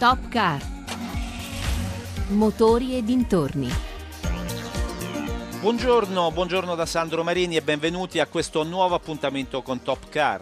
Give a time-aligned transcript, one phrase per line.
[0.00, 0.58] Top Car.
[2.28, 3.68] Motori e dintorni.
[5.60, 10.40] Buongiorno, buongiorno da Sandro Marini e benvenuti a questo nuovo appuntamento con Top Car.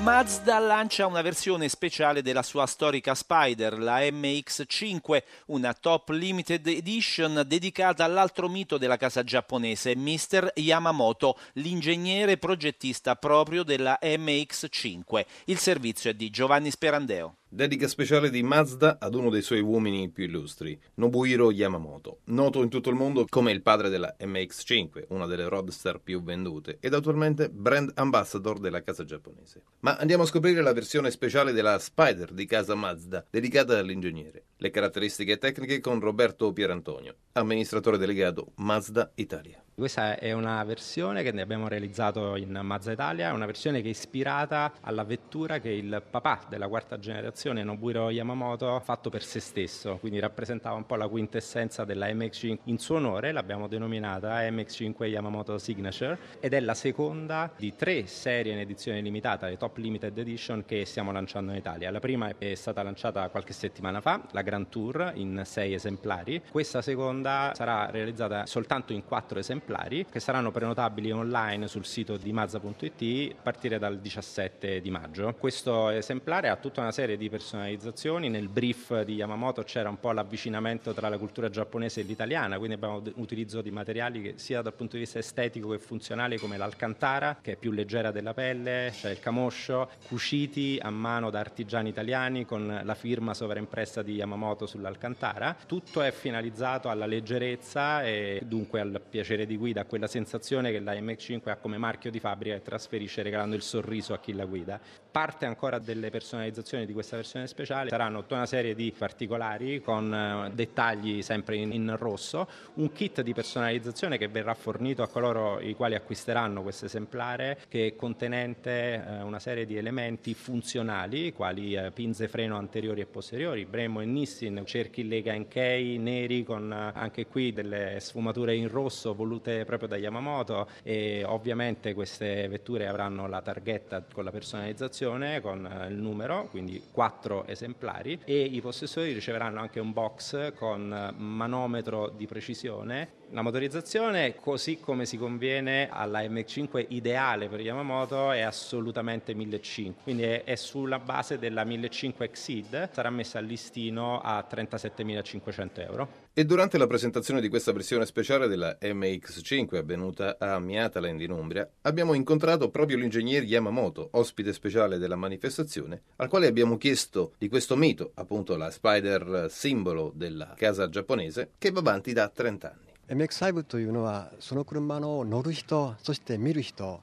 [0.00, 7.44] Mazda lancia una versione speciale della sua storica Spider, la MX5, una top limited edition
[7.46, 10.54] dedicata all'altro mito della casa giapponese, Mr.
[10.56, 15.24] Yamamoto, l'ingegnere progettista proprio della MX5.
[15.44, 17.36] Il servizio è di Giovanni Sperandeo.
[17.52, 22.68] Dedica speciale di Mazda ad uno dei suoi uomini più illustri, Nobuhiro Yamamoto, noto in
[22.68, 27.50] tutto il mondo come il padre della MX5, una delle roadster più vendute, ed attualmente
[27.50, 29.64] brand ambassador della casa giapponese.
[29.80, 34.44] Ma andiamo a scoprire la versione speciale della Spider di casa Mazda, dedicata all'ingegnere.
[34.56, 39.60] Le caratteristiche tecniche con Roberto Pierantonio, amministratore delegato Mazda Italia.
[39.80, 43.92] Questa è una versione che abbiamo realizzato in Mazda Italia, è una versione che è
[43.92, 49.40] ispirata alla vettura che il papà della quarta generazione, Nobuhiro Yamamoto, ha fatto per se
[49.40, 52.58] stesso, quindi rappresentava un po' la quintessenza della MX5.
[52.64, 58.52] In suo onore l'abbiamo denominata MX5 Yamamoto Signature ed è la seconda di tre serie
[58.52, 61.90] in edizione limitata, le Top Limited Edition che stiamo lanciando in Italia.
[61.90, 66.42] La prima è stata lanciata qualche settimana fa, la Grand Tour in sei esemplari.
[66.50, 72.16] Questa seconda sarà realizzata soltanto in quattro esemplari esemplari che saranno prenotabili online sul sito
[72.16, 75.32] di Mazza.it a partire dal 17 di maggio.
[75.38, 80.12] Questo esemplare ha tutta una serie di personalizzazioni, nel brief di Yamamoto c'era un po'
[80.12, 84.74] l'avvicinamento tra la cultura giapponese e l'italiana, quindi abbiamo utilizzo di materiali che sia dal
[84.74, 89.12] punto di vista estetico che funzionale come l'alcantara che è più leggera della pelle, cioè
[89.12, 95.56] il camoscio, cuciti a mano da artigiani italiani con la firma sovraimpressa di Yamamoto sull'alcantara.
[95.66, 100.94] Tutto è finalizzato alla leggerezza e dunque al piacere di guida, quella sensazione che la
[100.94, 104.80] MX5 ha come marchio di fabbrica e trasferisce regalando il sorriso a chi la guida.
[105.10, 110.14] Parte ancora delle personalizzazioni di questa versione speciale, saranno tutta una serie di particolari con
[110.14, 115.58] eh, dettagli sempre in, in rosso, un kit di personalizzazione che verrà fornito a coloro
[115.60, 121.74] i quali acquisteranno questo esemplare che è contenente eh, una serie di elementi funzionali quali
[121.74, 126.92] eh, pinze freno anteriori e posteriori, Bremo e Nissin, cerchi Lega Kei neri con eh,
[126.94, 133.26] anche qui delle sfumature in rosso volute proprio da Yamamoto e ovviamente queste vetture avranno
[133.26, 134.98] la targhetta con la personalizzazione,
[135.40, 140.92] con eh, il numero, quindi quattro esemplari e i possessori riceveranno anche un box con
[140.92, 148.32] eh, manometro di precisione la motorizzazione, così come si conviene alla MX5 ideale per Yamamoto,
[148.32, 154.44] è assolutamente 1500, quindi è, sulla base della 1500 Exceed, sarà messa al listino a
[154.50, 156.08] 37.500 euro.
[156.33, 161.69] E durante la presentazione di questa versione speciale della MX5 avvenuta a Miataland in Umbria,
[161.83, 167.77] abbiamo incontrato proprio l'ingegnere Yamamoto, ospite speciale della manifestazione, al quale abbiamo chiesto di questo
[167.77, 172.83] mito, appunto la Spider simbolo della casa giapponese, che va avanti da 30 anni.
[173.07, 177.01] MX5 というのはその車の乗る人そして見る人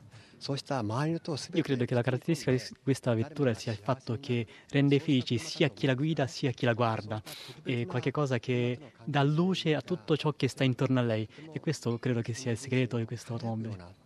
[1.53, 5.69] io credo che la caratteristica di questa vettura sia il fatto che rende felici sia
[5.69, 7.21] chi la guida sia chi la guarda,
[7.63, 11.97] è qualcosa che dà luce a tutto ciò che sta intorno a lei e questo
[11.97, 14.05] credo che sia il segreto di questa automobile.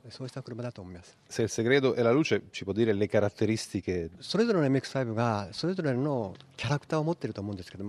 [1.25, 4.09] Se il segreto è la luce, ci può dire le caratteristiche?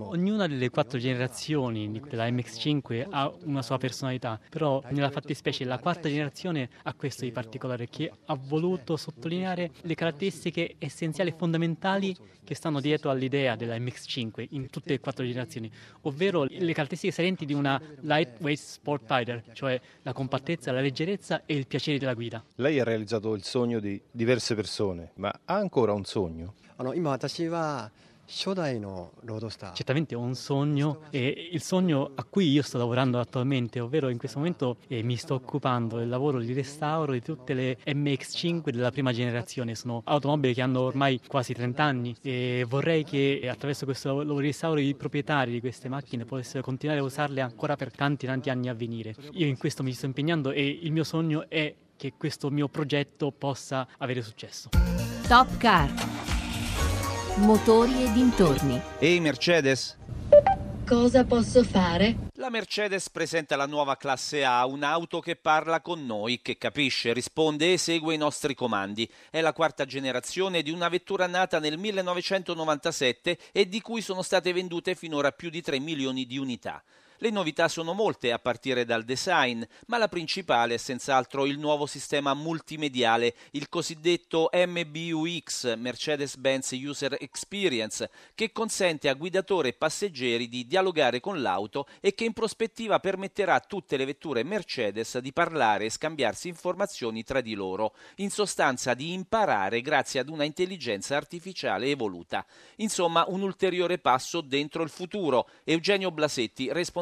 [0.07, 6.09] Ognuna delle quattro generazioni della MX5 ha una sua personalità, però nella fattispecie la quarta
[6.09, 12.55] generazione ha questo di particolare che ha voluto sottolineare le caratteristiche essenziali e fondamentali che
[12.55, 17.53] stanno dietro all'idea della MX5 in tutte le quattro generazioni, ovvero le caratteristiche salienti di
[17.53, 22.43] una lightweight sport fighter, cioè la compattezza, la leggerezza e il piacere della la guida.
[22.55, 26.53] Lei ha realizzato il sogno di diverse persone, ma ha ancora un sogno?
[26.77, 26.95] Allora,
[29.73, 34.17] Certamente ho un sogno e il sogno a cui io sto lavorando attualmente, ovvero in
[34.17, 38.91] questo momento eh, mi sto occupando del lavoro di restauro di tutte le MX5 della
[38.91, 43.85] prima generazione, sono automobili che hanno ormai quasi 30 anni e vorrei che eh, attraverso
[43.85, 47.91] questo lavoro di restauro i proprietari di queste macchine potessero continuare a usarle ancora per
[47.91, 49.15] tanti tanti anni a venire.
[49.33, 51.73] Io in questo mi sto impegnando e il mio sogno è
[52.03, 54.67] che questo mio progetto possa avere successo.
[55.25, 55.89] Top Car.
[57.37, 58.81] Motori e dintorni.
[58.99, 59.97] Ehi Mercedes?
[60.85, 62.27] Cosa posso fare?
[62.33, 67.71] La Mercedes presenta la nuova classe A, un'auto che parla con noi, che capisce, risponde
[67.71, 69.09] e segue i nostri comandi.
[69.29, 74.51] È la quarta generazione di una vettura nata nel 1997 e di cui sono state
[74.51, 76.83] vendute finora più di 3 milioni di unità.
[77.17, 81.85] Le novità sono molte a partire dal design, ma la principale è senz'altro il nuovo
[81.85, 90.65] sistema multimediale, il cosiddetto MBUX, Mercedes-Benz User Experience, che consente a guidatore e passeggeri di
[90.65, 95.85] dialogare con l'auto e che in prospettiva permetterà a tutte le vetture Mercedes di parlare
[95.85, 101.85] e scambiarsi informazioni tra di loro, in sostanza di imparare grazie ad una intelligenza artificiale
[101.85, 102.45] evoluta.
[102.77, 105.47] Insomma, un ulteriore passo dentro il futuro.
[105.63, 107.01] Eugenio Blasetti, responsabile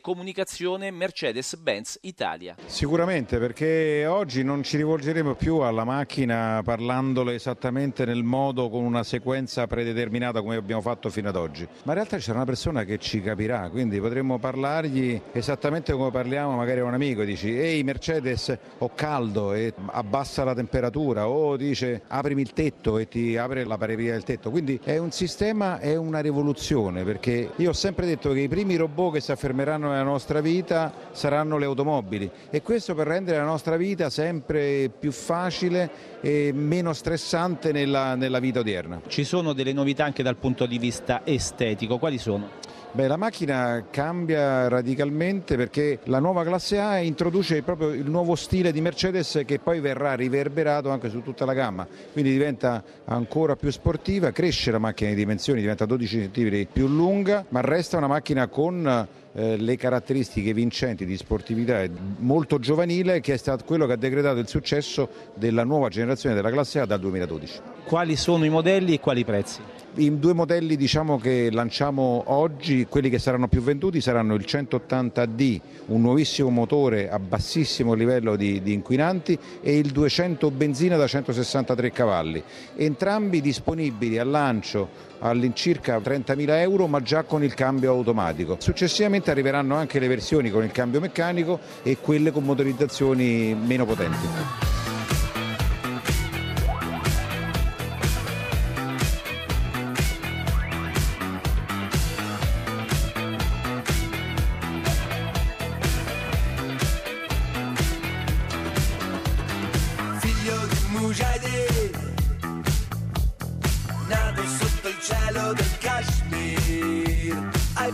[0.00, 2.56] comunicazione Mercedes-Benz Italia.
[2.66, 9.02] Sicuramente perché oggi non ci rivolgeremo più alla macchina parlandole esattamente nel modo con una
[9.02, 12.98] sequenza predeterminata come abbiamo fatto fino ad oggi, ma in realtà c'è una persona che
[12.98, 18.56] ci capirà, quindi potremmo parlargli esattamente come parliamo magari a un amico, dici ehi Mercedes
[18.78, 23.76] ho caldo e abbassa la temperatura o dice aprimi il tetto e ti apre la
[23.76, 28.32] parabrezza del tetto, quindi è un sistema, è una rivoluzione perché io ho sempre detto
[28.32, 32.96] che i primi robot che si affermeranno nella nostra vita saranno le automobili e questo
[32.96, 39.00] per rendere la nostra vita sempre più facile e meno stressante nella, nella vita odierna.
[39.06, 42.67] Ci sono delle novità anche dal punto di vista estetico, quali sono?
[42.90, 48.72] Beh, la macchina cambia radicalmente perché la nuova classe A introduce proprio il nuovo stile
[48.72, 53.70] di Mercedes che poi verrà riverberato anche su tutta la gamma, quindi diventa ancora più
[53.70, 58.48] sportiva, cresce la macchina di dimensioni, diventa 12 cm più lunga, ma resta una macchina
[58.48, 61.84] con eh, le caratteristiche vincenti di sportività
[62.18, 66.50] molto giovanile che è stato quello che ha decretato il successo della nuova generazione della
[66.50, 67.60] classe A dal 2012.
[67.84, 69.60] Quali sono i modelli e quali prezzi?
[69.98, 75.60] I due modelli diciamo, che lanciamo oggi, quelli che saranno più venduti, saranno il 180D,
[75.86, 81.90] un nuovissimo motore a bassissimo livello di, di inquinanti, e il 200 benzina da 163
[81.90, 82.40] cavalli,
[82.76, 88.54] entrambi disponibili al lancio all'incirca 30.000 euro ma già con il cambio automatico.
[88.60, 94.77] Successivamente arriveranno anche le versioni con il cambio meccanico e quelle con motorizzazioni meno potenti.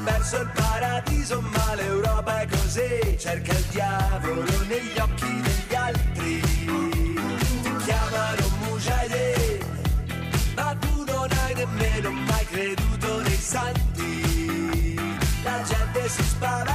[0.05, 3.17] Perso il paradiso ma l'Europa è così.
[3.19, 6.41] Cerca il diavolo negli occhi degli altri.
[7.63, 9.67] Ti chiamano Mujahideen
[10.55, 14.95] ma tu non hai nemmeno mai creduto nei santi.
[15.43, 16.74] La gente si spaventa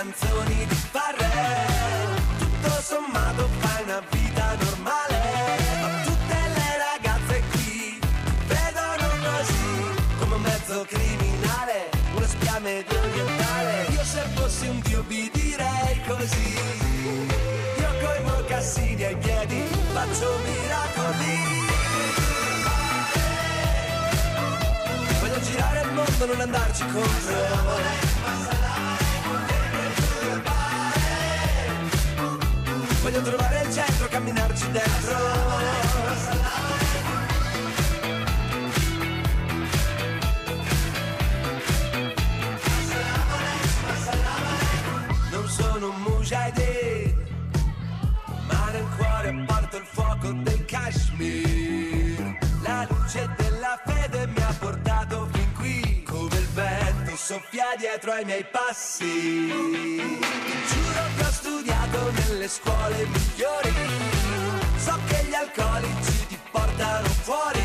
[0.00, 5.20] canzoni di Farrell tutto sommato fai una vita normale.
[5.82, 8.00] Ma tutte le ragazze qui
[8.46, 9.72] vedono così
[10.18, 12.98] come un mezzo criminale una spia medio
[13.90, 16.54] io se fossi un dio vi direi così.
[17.82, 19.60] Io coi mocassini ai piedi
[19.92, 21.38] faccio miracoli
[25.20, 28.09] voglio girare il mondo non andarci contro
[33.10, 35.16] Voglio trovare il centro, camminarci dentro.
[45.32, 47.26] Non sono un mujahideen,
[48.46, 52.38] ma nel cuore porto il fuoco del Kashmir.
[52.62, 58.24] La luce della fede mi ha portato fin qui, come il vento soffia dietro ai
[58.24, 59.48] miei passi.
[60.68, 63.74] Giuro che ho studiato nelle scuole migliori.
[64.76, 67.62] So che gli alcolici ti portano fuori.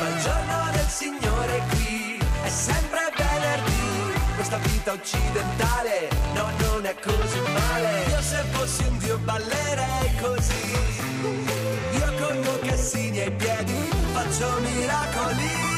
[0.00, 4.12] Ma il giorno del Signore qui è sempre venerdì.
[4.34, 8.04] Questa vita occidentale, no, non è così male.
[8.08, 10.72] Io se fossi un dio ballerei così.
[11.92, 15.72] Io con mocassini ai piedi faccio miracoli.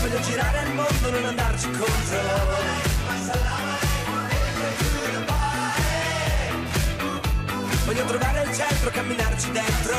[0.00, 3.57] Voglio girare il mondo, non andarci contro.
[7.98, 9.96] Voglio trovare il centro, camminarci dentro.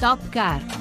[0.00, 0.79] Top Car.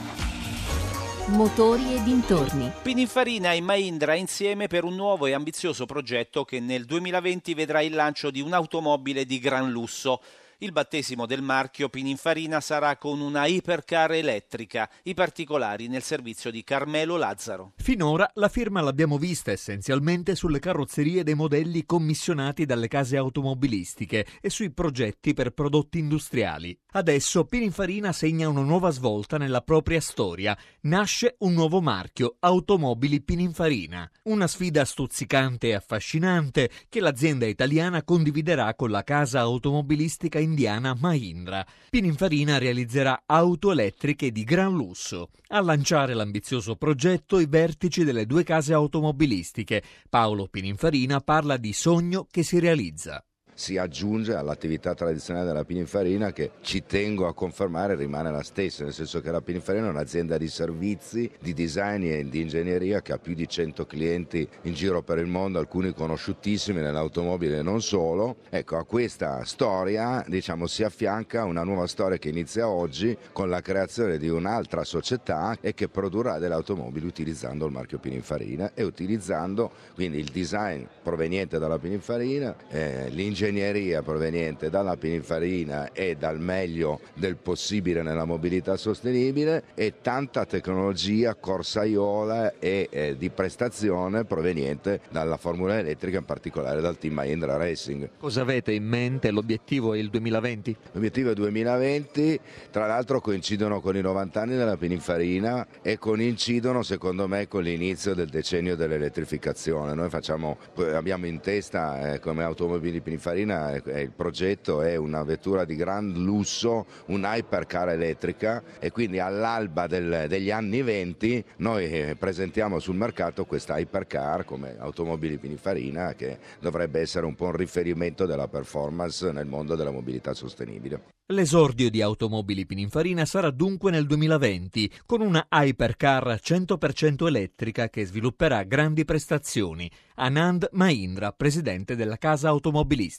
[1.30, 2.72] Motori e dintorni.
[2.82, 7.94] Pininfarina e Mahindra insieme per un nuovo e ambizioso progetto che nel 2020 vedrà il
[7.94, 10.22] lancio di un'automobile di gran lusso.
[10.62, 16.66] Il battesimo del marchio Pininfarina sarà con una hypercar elettrica, i particolari nel servizio di
[16.66, 17.72] Carmelo Lazzaro.
[17.78, 24.50] Finora la firma l'abbiamo vista essenzialmente sulle carrozzerie dei modelli commissionati dalle case automobilistiche e
[24.50, 26.78] sui progetti per prodotti industriali.
[26.92, 30.58] Adesso Pininfarina segna una nuova svolta nella propria storia.
[30.82, 34.12] Nasce un nuovo marchio, Automobili Pininfarina.
[34.24, 41.66] Una sfida stuzzicante e affascinante che l'azienda italiana condividerà con la casa automobilistica indiana Mahindra.
[41.90, 45.30] Pininfarina realizzerà auto elettriche di gran lusso.
[45.50, 49.84] A lanciare l'ambizioso progetto i vertici delle due case automobilistiche.
[50.10, 53.24] Paolo Pininfarina parla di sogno che si realizza
[53.60, 58.94] si aggiunge all'attività tradizionale della Pininfarina che ci tengo a confermare rimane la stessa, nel
[58.94, 63.18] senso che la Pininfarina è un'azienda di servizi, di design e di ingegneria che ha
[63.18, 68.38] più di 100 clienti in giro per il mondo, alcuni conosciutissimi nell'automobile e non solo.
[68.50, 73.60] Ecco, a questa storia diciamo, si affianca una nuova storia che inizia oggi con la
[73.60, 79.70] creazione di un'altra società e che produrrà delle automobili utilizzando il marchio Pininfarina e utilizzando
[79.96, 87.02] quindi il design proveniente dalla Pininfarina, eh, l'ingegneria ingegneria proveniente dalla Pininfarina e dal meglio
[87.16, 95.38] del possibile nella mobilità sostenibile e tanta tecnologia corsaiola e eh, di prestazione proveniente dalla
[95.38, 98.10] Formula elettrica, in particolare dal team Mahindra Racing.
[98.18, 99.32] Cosa avete in mente?
[99.32, 100.76] L'obiettivo è il 2020?
[100.94, 102.40] L'obiettivo è il 2020,
[102.72, 108.14] tra l'altro coincidono con i 90 anni della Pininfarina e coincidono secondo me con l'inizio
[108.14, 109.94] del decennio dell'elettrificazione.
[109.94, 110.58] Noi facciamo,
[110.94, 116.12] abbiamo in testa eh, come automobili Pininfarina Farina il progetto è una vettura di gran
[116.12, 122.96] lusso, un hypercar elettrica e quindi all'alba del, degli anni 20 noi eh, presentiamo sul
[122.96, 129.32] mercato questa hypercar come automobili Pininfarina che dovrebbe essere un po' un riferimento della performance
[129.32, 131.18] nel mondo della mobilità sostenibile.
[131.32, 138.64] L'esordio di automobili Pininfarina sarà dunque nel 2020 con una hypercar 100% elettrica che svilupperà
[138.64, 139.88] grandi prestazioni.
[140.16, 143.19] Anand Mahindra, presidente della casa automobilistica.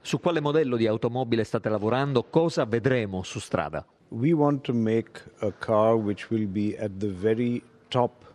[0.00, 2.24] Su quale modello di automobile state lavorando?
[2.24, 3.86] Cosa vedremo su strada?
[4.08, 8.25] We want to make a car which will be at the very top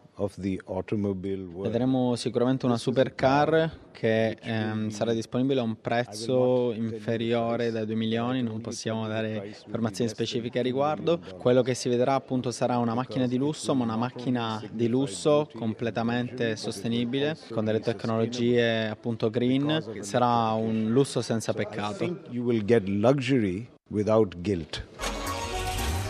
[1.62, 8.42] Vedremo sicuramente una supercar che ehm, sarà disponibile a un prezzo inferiore dai 2 milioni,
[8.42, 11.20] non possiamo dare informazioni specifiche a riguardo.
[11.38, 15.50] Quello che si vedrà appunto sarà una macchina di lusso, ma una macchina di lusso
[15.54, 22.04] completamente sostenibile, con delle tecnologie appunto green, sarà un lusso senza peccato.
[22.30, 25.11] You will get luxury without guilt.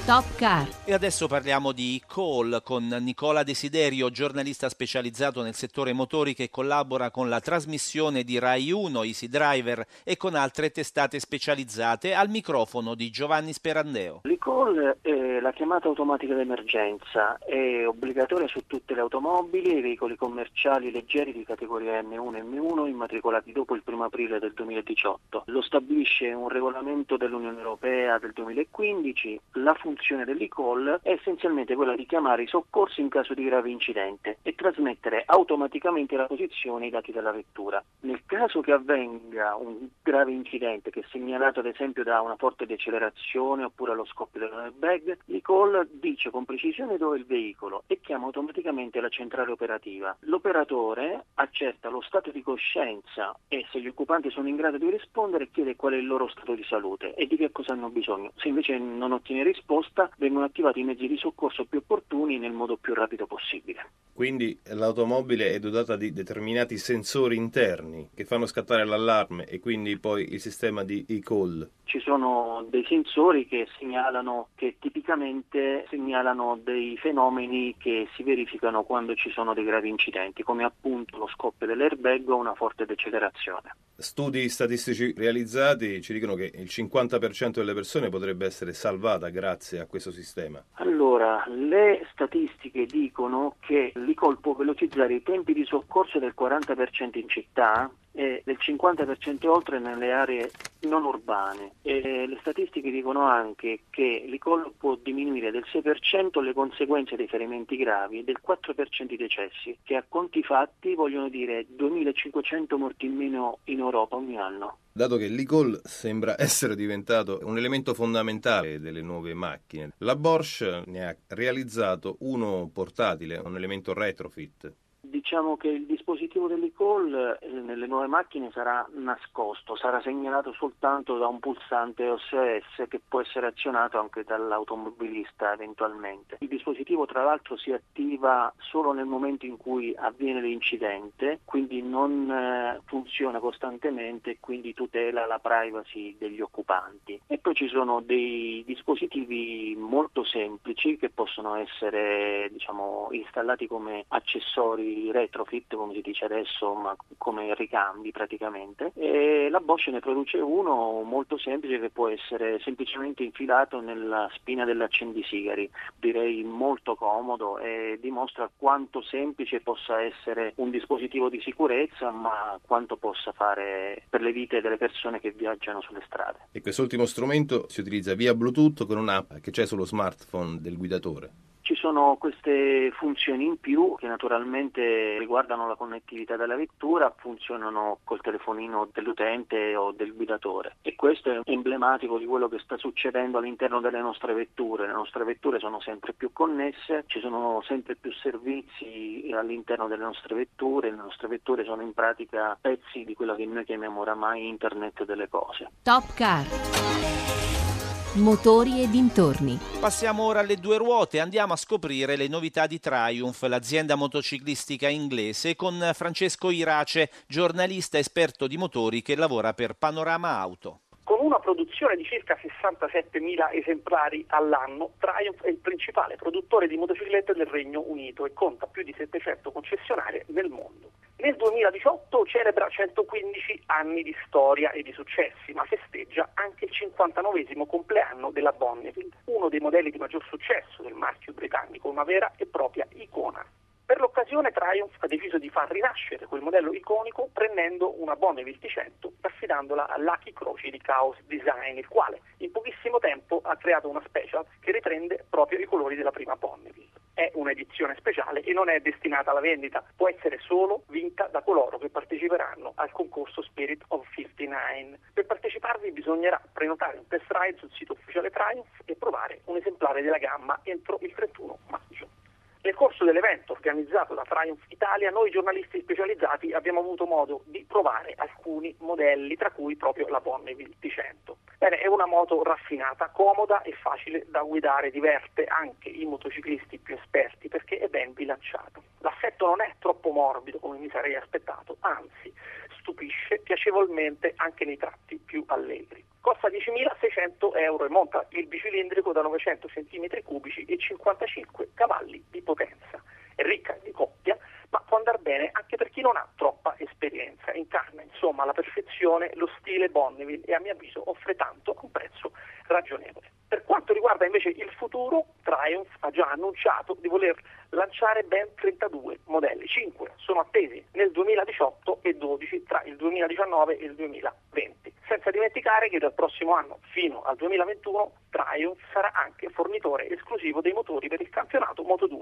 [0.05, 0.67] Top Car.
[0.84, 7.12] E adesso parliamo di Call con Nicola Desiderio, giornalista specializzato nel settore motori che collabora
[7.12, 12.96] con la trasmissione di Rai 1 Easy Driver e con altre testate specializzate al microfono
[12.96, 14.22] di Giovanni Sperandeo.
[14.24, 20.15] L'e-Call è la chiamata automatica d'emergenza, è obbligatoria su tutte le automobili e i veicoli
[20.15, 25.43] commerciali leggeri di categoria M1 e M1 immatricolati dopo il 1 aprile del 2018.
[25.46, 29.39] Lo stabilisce un regolamento dell'Unione Europea del 2015.
[29.53, 33.70] La funzione funzione dell'e-call è essenzialmente quella di chiamare i soccorsi in caso di grave
[33.70, 37.84] incidente e trasmettere automaticamente la posizione e i dati della vettura.
[38.02, 42.66] Nel caso che avvenga un grave incidente che è segnalato ad esempio da una forte
[42.66, 48.28] decelerazione oppure allo scoppio dell'airbag, l'e-call dice con precisione dove è il veicolo e chiama
[48.28, 50.16] automaticamente la centrale operativa.
[50.22, 55.50] L'operatore accerta lo stato di coscienza e se gli occupanti sono in grado di rispondere
[55.52, 58.32] chiede qual è il loro stato di salute e di che cosa hanno bisogno.
[58.36, 62.52] Se invece non ottiene risposta risposta vengono attivati i mezzi di soccorso più opportuni nel
[62.52, 63.90] modo più rapido possibile.
[64.14, 70.34] Quindi l'automobile è dotata di determinati sensori interni che fanno scattare l'allarme e quindi poi
[70.34, 71.68] il sistema di e-call.
[71.86, 79.16] Ci sono dei sensori che segnalano, che tipicamente segnalano dei fenomeni che si verificano quando
[79.16, 83.76] ci sono dei gravi incidenti, come appunto lo scoppio dell'airbag o una forte decelerazione.
[83.98, 89.86] Studi statistici realizzati ci dicono che il 50% delle persone potrebbe essere salvata grazie a
[89.86, 90.63] questo sistema.
[90.74, 97.30] Allora, le statistiche dicono che l'ICOL può velocizzare i tempi di soccorso del 40% in
[97.30, 100.51] città e del 50% oltre nelle aree
[100.82, 101.74] non urbane.
[101.82, 107.75] E le statistiche dicono anche che l'ICOL può diminuire del 6% le conseguenze dei ferimenti
[107.77, 113.15] gravi e del 4% i decessi, che a conti fatti vogliono dire 2500 morti in
[113.15, 114.77] meno in Europa ogni anno.
[114.94, 121.08] Dato che l'e-call sembra essere diventato un elemento fondamentale delle nuove macchine, la Bosch ne
[121.08, 124.74] ha realizzato uno portatile, un elemento retrofit.
[125.03, 131.25] Diciamo che il dispositivo dell'e-call eh, nelle nuove macchine sarà nascosto, sarà segnalato soltanto da
[131.25, 136.38] un pulsante OSS che può essere azionato anche dall'automobilista eventualmente.
[136.41, 142.29] Il dispositivo tra l'altro si attiva solo nel momento in cui avviene l'incidente, quindi non
[142.29, 147.20] eh, funziona costantemente e quindi tutela la privacy degli occupanti.
[147.25, 154.91] E poi ci sono dei dispositivi molto semplici che possono essere diciamo, installati come accessori
[155.12, 158.92] retrofit, come si dice adesso, ma come ricambi praticamente.
[158.96, 164.66] E la Bosch ne produce uno molto semplice che può essere semplicemente infilato nella spina
[164.66, 165.70] dell'accendisigari,
[166.00, 172.98] direi molto comodo e dimostra quanto semplice possa essere un dispositivo di sicurezza, ma quanto
[172.98, 176.48] possa fare per le vite delle persone che viaggiano sulle strade.
[176.52, 181.50] E quest'ultimo strumento si utilizza via Bluetooth con un'app che c'è sullo smartphone del guidatore.
[181.62, 188.20] Ci sono queste funzioni in più che naturalmente riguardano la connettività della vettura, funzionano col
[188.20, 193.80] telefonino dell'utente o del guidatore e questo è emblematico di quello che sta succedendo all'interno
[193.80, 194.88] delle nostre vetture.
[194.88, 200.36] Le nostre vetture sono sempre più connesse, ci sono sempre più servizi all'interno delle nostre
[200.36, 205.06] vetture, le nostre vetture sono in pratica pezzi di quello che noi chiamiamo oramai Internet
[205.06, 205.70] delle cose.
[205.84, 207.71] Top Car.
[208.15, 209.58] Motori e dintorni.
[209.80, 215.56] Passiamo ora alle due ruote, andiamo a scoprire le novità di Triumph, l'azienda motociclistica inglese,
[215.56, 220.82] con Francesco Irace, giornalista esperto di motori che lavora per Panorama Auto.
[221.12, 227.34] Con una produzione di circa 67.000 esemplari all'anno, Triumph è il principale produttore di motociclette
[227.34, 230.91] del Regno Unito e conta più di 700 concessionarie nel mondo.
[231.18, 237.46] Nel 2018 celebra 115 anni di storia e di successi, ma festeggia anche il 59
[237.68, 242.46] compleanno della Bonneville, uno dei modelli di maggior successo del marchio britannico, una vera e
[242.46, 243.46] propria icona.
[243.92, 249.08] Per l'occasione Triumph ha deciso di far rinascere quel modello iconico prendendo una Bonneville T100
[249.20, 253.90] e affidandola a Lucky Croci di Chaos Design, il quale in pochissimo tempo ha creato
[253.90, 258.70] una special che riprende proprio i colori della prima Bonneville è un'edizione speciale e non
[258.70, 263.84] è destinata alla vendita, può essere solo vinta da coloro che parteciperanno al concorso Spirit
[263.90, 265.00] of 59.
[265.14, 270.01] Per parteciparvi bisognerà prenotare un test ride sul sito ufficiale Triumph e provare un esemplare
[270.01, 272.21] della gamma entro il 31 maggio.
[272.64, 278.14] Nel corso dell'evento organizzato da Triumph Italia, noi giornalisti specializzati abbiamo avuto modo di provare
[278.16, 281.34] alcuni modelli, tra cui proprio la Bonneville T100.
[281.58, 286.96] Bene, è una moto raffinata, comoda e facile da guidare, diverte anche i motociclisti più
[286.96, 288.80] esperti perché è ben bilanciata.
[289.00, 292.32] L'assetto non è troppo morbido come mi sarei aspettato, anzi
[292.80, 296.11] stupisce piacevolmente anche nei tratti più allegri.
[296.22, 303.01] Costa 10.600 euro e monta il bicilindrico da 900 cm3 e 55 cavalli di potenza.
[303.34, 304.38] È ricca di coppia,
[304.70, 307.51] ma può andare bene anche per chi non ha troppa esperienza.
[307.53, 311.92] Incarna insomma alla perfezione lo stile Bonneville e a mio avviso offre tanto a un
[311.92, 312.34] prezzo
[312.68, 313.31] ragionevole.
[313.48, 317.36] Per quanto riguarda invece il futuro, Triumph ha già annunciato di voler
[317.70, 323.86] lanciare ben 32 modelli, 5 sono attesi nel 2018 e 12 tra il 2019 e
[323.86, 324.80] il 2020
[325.12, 330.72] senza dimenticare che dal prossimo anno fino al 2021 Triumph sarà anche fornitore esclusivo dei
[330.72, 332.22] motori per il campionato Moto2.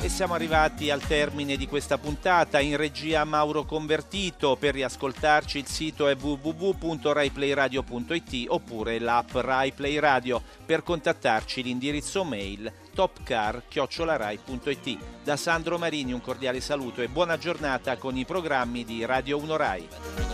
[0.00, 2.60] E siamo arrivati al termine di questa puntata.
[2.60, 4.54] In regia Mauro Convertito.
[4.54, 10.42] Per riascoltarci il sito è www.raiplayradio.it oppure l'app RaiPlay Radio.
[10.66, 14.98] Per contattarci l'indirizzo mail topcar.it.
[15.22, 19.56] Da Sandro Marini un cordiale saluto e buona giornata con i programmi di Radio 1
[19.56, 20.33] Rai.